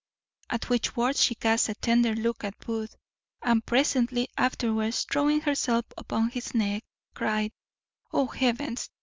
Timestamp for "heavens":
8.25-8.89